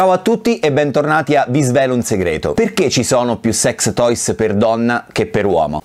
[0.00, 2.54] Ciao a tutti e bentornati a Vi svelo un segreto.
[2.54, 5.82] Perché ci sono più sex toys per donna che per uomo?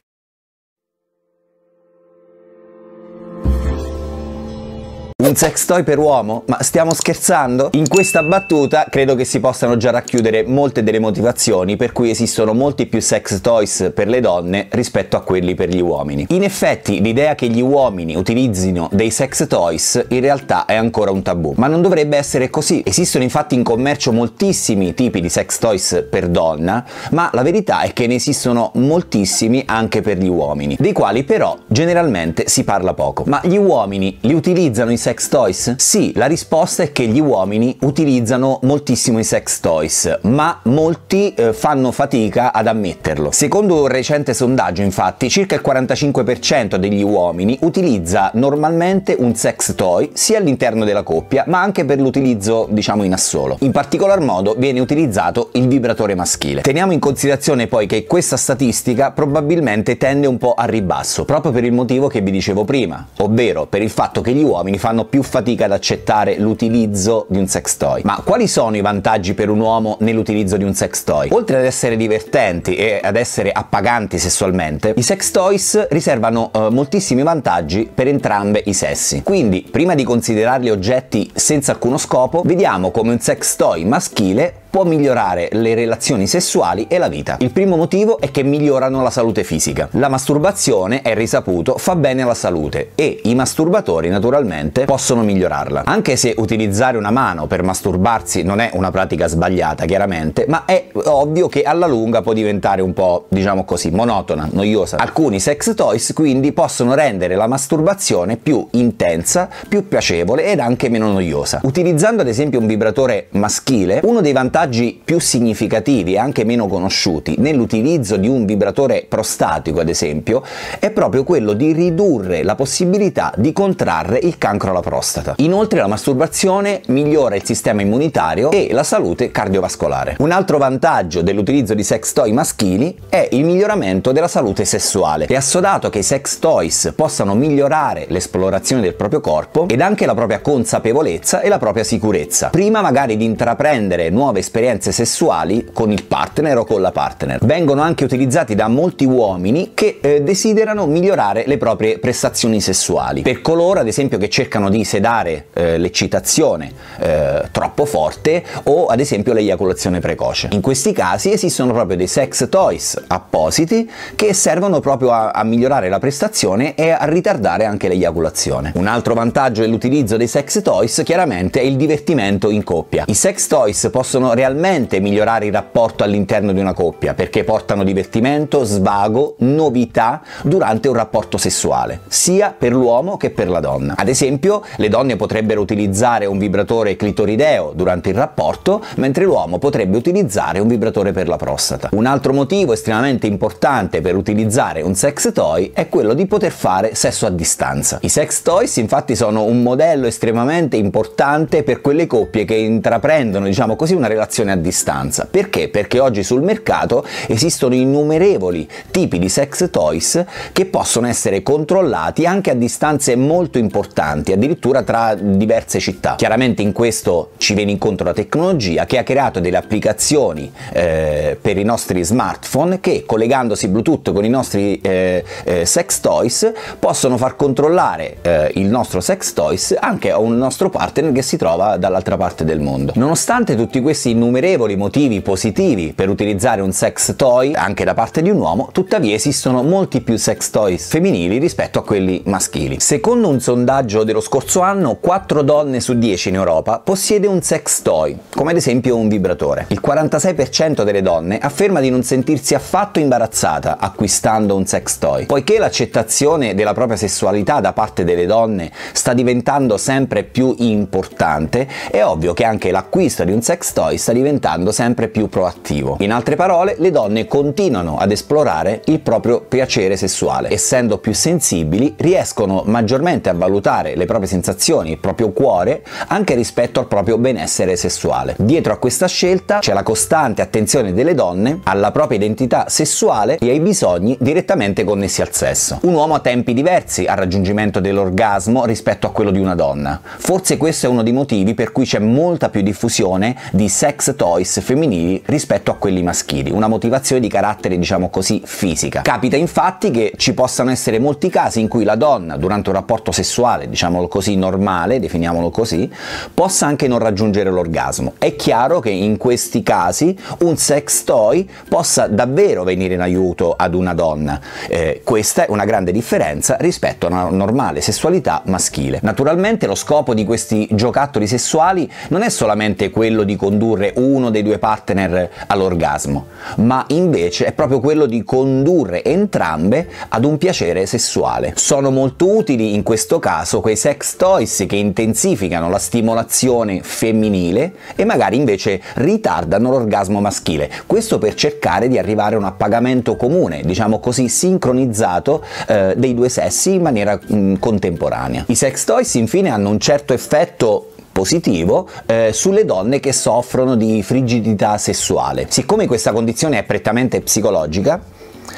[5.26, 6.44] Un sex toy per uomo?
[6.46, 7.70] Ma stiamo scherzando?
[7.72, 12.54] In questa battuta credo che si possano già racchiudere molte delle motivazioni per cui esistono
[12.54, 16.27] molti più sex toys per le donne rispetto a quelli per gli uomini.
[16.30, 21.23] In effetti l'idea che gli uomini utilizzino dei sex toys in realtà è ancora un
[21.23, 22.84] tabù, ma non dovrebbe essere così.
[22.86, 27.94] Esistono infatti in commercio moltissimi tipi di sex toys per donna, ma la verità è
[27.94, 33.23] che ne esistono moltissimi anche per gli uomini, dei quali però generalmente si parla poco.
[33.26, 35.76] Ma gli uomini li utilizzano i sex sex toys?
[35.78, 41.54] Sì, la risposta è che gli uomini utilizzano moltissimo i sex toys, ma molti eh,
[41.54, 43.32] fanno fatica ad ammetterlo.
[43.32, 50.10] Secondo un recente sondaggio, infatti, circa il 45% degli uomini utilizza normalmente un sex toy
[50.14, 53.55] sia all'interno della coppia, ma anche per l'utilizzo, diciamo, in assolo.
[53.62, 56.60] In particolar modo viene utilizzato il vibratore maschile.
[56.60, 61.63] Teniamo in considerazione poi che questa statistica probabilmente tende un po' a ribasso, proprio per
[61.63, 65.23] il motivo che vi dicevo prima, ovvero per il fatto che gli uomini fanno più
[65.23, 68.01] fatica ad accettare l'utilizzo di un sex toy.
[68.03, 71.29] Ma quali sono i vantaggi per un uomo nell'utilizzo di un sex toy?
[71.31, 77.23] Oltre ad essere divertenti e ad essere appaganti sessualmente, i sex toys riservano eh, moltissimi
[77.23, 79.23] vantaggi per entrambe i sessi.
[79.23, 84.84] Quindi, prima di considerarli oggetti senza alcuno scopo, vediamo come un sex toy maschile può
[84.84, 87.38] migliorare le relazioni sessuali e la vita.
[87.40, 89.88] Il primo motivo è che migliorano la salute fisica.
[89.91, 95.84] La masturbazione, è risaputo, fa bene alla salute e i masturbatori naturalmente possono migliorarla.
[95.85, 100.88] Anche se utilizzare una mano per masturbarsi non è una pratica sbagliata, chiaramente, ma è
[101.06, 104.97] ovvio che alla lunga può diventare un po', diciamo così, monotona, noiosa.
[104.97, 111.09] Alcuni sex toys quindi possono rendere la masturbazione più intensa, più piacevole ed anche meno
[111.13, 111.62] noiosa.
[111.63, 116.68] Utilizzando ad esempio un vibratore maschile, uno dei vantaggi vantaggi più significativi e anche meno
[116.68, 120.44] conosciuti nell'utilizzo di un vibratore prostatico, ad esempio,
[120.80, 125.35] è proprio quello di ridurre la possibilità di contrarre il cancro alla prostata.
[125.38, 130.16] Inoltre la masturbazione migliora il sistema immunitario e la salute cardiovascolare.
[130.19, 135.25] Un altro vantaggio dell'utilizzo di sex toy maschili è il miglioramento della salute sessuale.
[135.28, 140.16] È assodato che i sex toys possano migliorare l'esplorazione del proprio corpo ed anche la
[140.16, 142.50] propria consapevolezza e la propria sicurezza.
[142.50, 147.39] Prima magari di intraprendere nuove esperienze esperienze sessuali con il partner o con la partner.
[147.43, 153.21] Vengono anche utilizzati da molti uomini che eh, desiderano migliorare le proprie prestazioni sessuali.
[153.21, 159.01] Per coloro, ad esempio, che cercano di sedare eh, l'eccitazione eh, troppo forte o ad
[159.01, 160.47] esempio l'eiaculazione precoce.
[160.51, 165.89] In questi casi esistono proprio dei sex toys appositi che servono proprio a, a migliorare
[165.89, 168.71] la prestazione e a ritardare anche l'eiaculazione.
[168.75, 173.03] Un altro vantaggio dell'utilizzo dei sex toys chiaramente è il divertimento in coppia.
[173.07, 178.63] I sex toys possono realmente migliorare il rapporto all'interno di una coppia, perché portano divertimento,
[178.63, 183.95] svago, novità durante un rapporto sessuale, sia per l'uomo che per la donna.
[183.97, 189.97] Ad esempio, le donne potrebbero utilizzare un vibratore clitorideo durante il rapporto, mentre l'uomo potrebbe
[189.97, 191.89] utilizzare un vibratore per la prostata.
[191.94, 196.94] Un altro motivo estremamente importante per utilizzare un sex toy è quello di poter fare
[196.94, 197.97] sesso a distanza.
[198.01, 203.75] I sex toys infatti sono un modello estremamente importante per quelle coppie che intraprendono, diciamo
[203.75, 205.28] così, una relazione relazione a distanza.
[205.29, 205.69] Perché?
[205.69, 212.51] Perché oggi sul mercato esistono innumerevoli tipi di sex toys che possono essere controllati anche
[212.51, 216.16] a distanze molto importanti, addirittura tra diverse città.
[216.16, 221.57] Chiaramente in questo ci viene incontro la tecnologia che ha creato delle applicazioni eh, per
[221.57, 227.35] i nostri smartphone che collegandosi Bluetooth con i nostri eh, eh, sex toys possono far
[227.35, 232.18] controllare eh, il nostro sex toys anche a un nostro partner che si trova dall'altra
[232.18, 232.91] parte del mondo.
[232.95, 238.29] Nonostante tutti questi innumerevoli motivi positivi per utilizzare un sex toy anche da parte di
[238.29, 242.79] un uomo, tuttavia esistono molti più sex toys femminili rispetto a quelli maschili.
[242.79, 247.81] Secondo un sondaggio dello scorso anno, 4 donne su 10 in Europa possiede un sex
[247.81, 249.65] toy, come ad esempio un vibratore.
[249.69, 255.25] Il 46% delle donne afferma di non sentirsi affatto imbarazzata acquistando un sex toy.
[255.25, 262.03] Poiché l'accettazione della propria sessualità da parte delle donne sta diventando sempre più importante, è
[262.03, 265.98] ovvio che anche l'acquisto di un sex toy sta diventando sempre più proattivo.
[266.02, 270.52] In altre parole, le donne continuano ad esplorare il proprio piacere sessuale.
[270.52, 276.80] Essendo più sensibili, riescono maggiormente a valutare le proprie sensazioni, il proprio cuore, anche rispetto
[276.80, 278.36] al proprio benessere sessuale.
[278.38, 283.50] Dietro a questa scelta c'è la costante attenzione delle donne alla propria identità sessuale e
[283.50, 285.80] ai bisogni direttamente connessi al sesso.
[285.81, 290.00] Un uomo ha tempi diversi al raggiungimento dell'orgasmo rispetto a quello di una donna.
[290.04, 294.13] Forse questo è uno dei motivi per cui c'è molta più diffusione di sex sex
[294.18, 299.01] toys femminili rispetto a quelli maschili, una motivazione di carattere diciamo così fisica.
[299.01, 303.13] Capita infatti che ci possano essere molti casi in cui la donna durante un rapporto
[303.13, 305.89] sessuale, diciamolo così, normale, definiamolo così,
[306.33, 308.13] possa anche non raggiungere l'orgasmo.
[308.18, 313.74] È chiaro che in questi casi un sex toy possa davvero venire in aiuto ad
[313.74, 314.42] una donna.
[314.68, 319.00] Eh, questa è una grande differenza rispetto a una normale sessualità maschile.
[319.03, 324.43] Naturalmente lo scopo di questi giocattoli sessuali non è solamente quello di condurre uno dei
[324.43, 326.27] due partner all'orgasmo,
[326.57, 331.53] ma invece è proprio quello di condurre entrambe ad un piacere sessuale.
[331.55, 338.05] Sono molto utili in questo caso quei sex toys che intensificano la stimolazione femminile e
[338.05, 343.99] magari invece ritardano l'orgasmo maschile, questo per cercare di arrivare a un appagamento comune, diciamo
[343.99, 348.45] così sincronizzato eh, dei due sessi in maniera mh, contemporanea.
[348.47, 354.03] I sex toys infine hanno un certo effetto positivo eh, sulle donne che soffrono di
[354.03, 355.45] frigidità sessuale.
[355.47, 358.01] Siccome questa condizione è prettamente psicologica,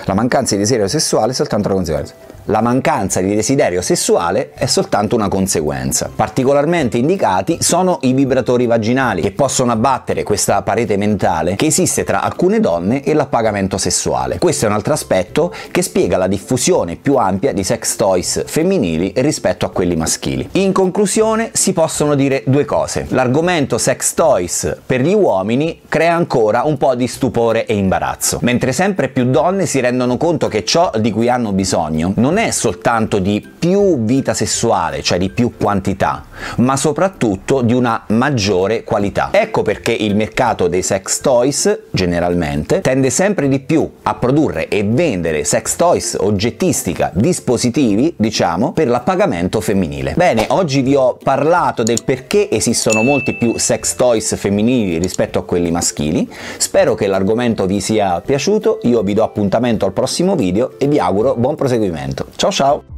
[0.05, 4.65] la mancanza di desiderio sessuale è soltanto una conseguenza la mancanza di desiderio sessuale è
[4.65, 6.09] soltanto una conseguenza.
[6.13, 12.21] Particolarmente indicati sono i vibratori vaginali, che possono abbattere questa parete mentale che esiste tra
[12.21, 14.37] alcune donne e l'appagamento sessuale.
[14.37, 19.13] Questo è un altro aspetto che spiega la diffusione più ampia di sex toys femminili
[19.17, 20.47] rispetto a quelli maschili.
[20.53, 23.05] In conclusione si possono dire due cose.
[23.09, 28.71] L'argomento sex toys per gli uomini crea ancora un po' di stupore e imbarazzo, mentre
[28.71, 33.17] sempre più donne si rendono conto che ciò di cui hanno bisogno non è soltanto
[33.17, 36.23] di più vita sessuale, cioè di più quantità,
[36.57, 39.29] ma soprattutto di una maggiore qualità.
[39.31, 44.83] Ecco perché il mercato dei sex toys, generalmente, tende sempre di più a produrre e
[44.83, 50.13] vendere sex toys, oggettistica, dispositivi, diciamo, per l'appagamento femminile.
[50.15, 55.43] Bene, oggi vi ho parlato del perché esistono molti più sex toys femminili rispetto a
[55.43, 60.77] quelli maschili, spero che l'argomento vi sia piaciuto, io vi do appuntamento al prossimo video
[60.77, 62.26] e vi auguro buon proseguimento.
[62.35, 62.96] Ciao ciao!